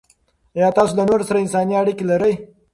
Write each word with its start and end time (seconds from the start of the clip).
آیا 0.55 0.69
تاسې 0.77 0.93
له 0.97 1.03
نورو 1.09 1.27
سره 1.29 1.41
انساني 1.43 1.75
اړیکې 1.81 2.03
لرئ؟ 2.11 2.33